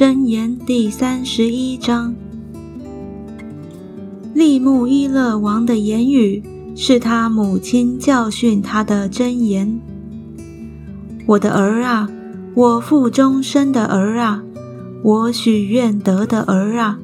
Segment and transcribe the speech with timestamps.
[0.00, 2.14] 箴言第三十一章。
[4.32, 6.42] 利木伊勒王的言语
[6.74, 9.78] 是他母亲教训他的箴言。
[11.26, 12.08] 我的儿啊，
[12.54, 14.42] 我腹中生的儿啊，
[15.02, 16.98] 我许愿得的儿啊，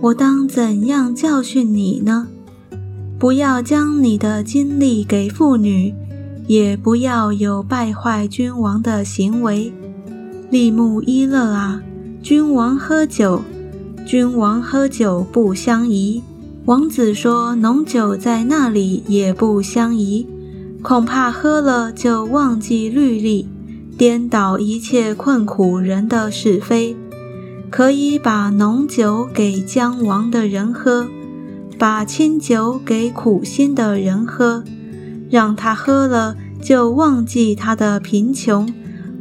[0.00, 2.28] 我当怎样教训你呢？
[3.18, 5.92] 不要将你的精力给妇女，
[6.46, 9.72] 也不要有败坏君王的行为。
[10.50, 11.82] 利木伊勒啊，
[12.28, 13.40] 君王喝酒，
[14.04, 16.22] 君王喝酒不相宜。
[16.66, 20.26] 王子说：“浓酒在那里也不相宜，
[20.82, 23.48] 恐怕喝了就忘记律例，
[23.96, 26.94] 颠倒一切困苦人的是非。
[27.70, 31.08] 可以把浓酒给将亡的人喝，
[31.78, 34.62] 把清酒给苦心的人喝，
[35.30, 38.70] 让他喝了就忘记他的贫穷，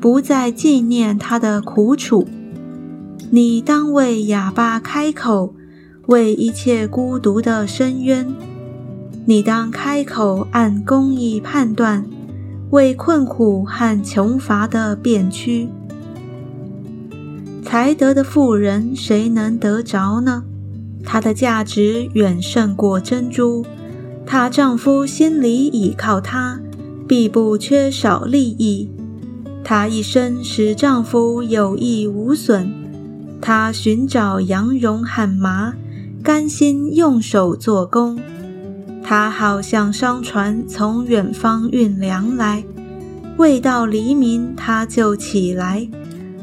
[0.00, 2.26] 不再纪念他的苦楚。
[3.30, 5.54] 你当为哑巴开口。”
[6.06, 8.32] 为一切孤独的深渊，
[9.24, 12.04] 你当开口按公义判断；
[12.70, 15.68] 为困苦和穷乏的变屈，
[17.64, 20.44] 才得的妇人谁能得着呢？
[21.04, 23.66] 她的价值远胜过珍珠，
[24.24, 26.60] 她丈夫心里倚靠她，
[27.08, 28.88] 必不缺少利益。
[29.64, 32.72] 她一生使丈夫有益无损，
[33.40, 35.74] 他寻找羊绒和麻。
[36.22, 38.18] 甘心用手做工，
[39.00, 42.64] 他好像商船从远方运粮来。
[43.36, 45.88] 未到黎明，他就起来，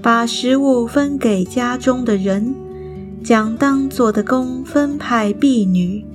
[0.02, 2.56] 把食物分给家中的人，
[3.22, 6.06] 将当做的工分派婢女。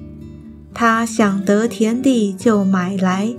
[0.72, 3.34] 他想得田地，就买来，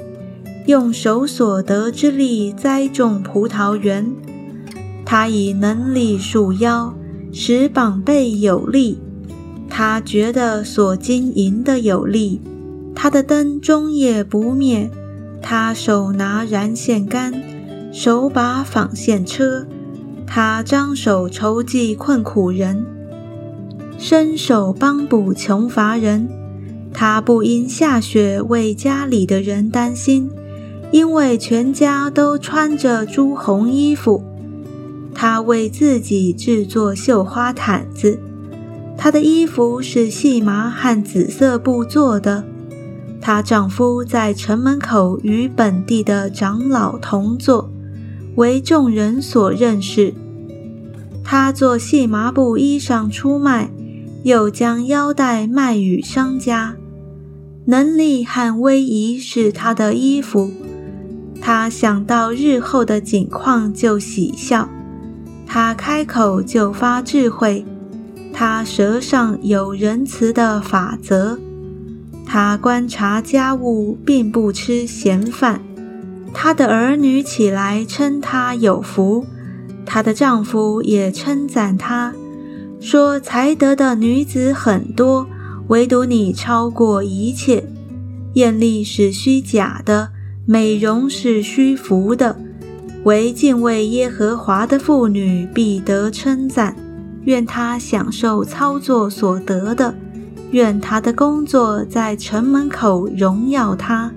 [0.67, 4.14] 用手所得之力栽种葡萄园。
[5.04, 6.94] 他以能力束腰，
[7.31, 8.99] 使膀背有力。
[9.69, 12.42] 他觉得所经营的有力，
[12.95, 14.89] 他的灯终夜不灭。
[15.42, 17.42] 他手拿燃线杆，
[17.93, 19.65] 手把纺线车。
[20.27, 22.86] 他张手筹济困苦人，
[23.98, 26.27] 伸手帮补穷乏人。
[26.93, 30.30] 他不因下雪为家里的人担心，
[30.92, 34.23] 因为全家都穿着朱红衣服。
[35.21, 38.17] 他为自己制作绣花毯子。
[38.97, 42.45] 她的衣服是细麻和紫色布做的。
[43.19, 47.69] 她丈夫在城门口与本地的长老同坐，
[48.35, 50.13] 为众人所认识。
[51.21, 53.69] 她做细麻布衣裳出卖，
[54.23, 56.77] 又将腰带卖与商家。
[57.65, 60.49] 能力和威仪是她的衣服。
[61.41, 64.69] 她想到日后的景况就喜笑。
[65.49, 67.65] 她开口就发智慧。
[68.32, 71.37] 他舌上有仁慈的法则，
[72.26, 75.60] 他观察家务，并不吃闲饭。
[76.33, 79.26] 他的儿女起来称他有福，
[79.86, 82.14] 她的丈夫也称赞她，
[82.80, 85.27] 说才德的女子很多，
[85.70, 87.67] 唯独你超过一切。
[88.36, 90.11] 艳丽是虚假的，
[90.45, 92.37] 美容是虚浮的，
[93.04, 96.76] 为敬畏耶和华的妇女必得称赞。
[97.23, 99.93] 愿她享受操作所得的，
[100.52, 104.11] 愿她的工作在城门口荣耀她。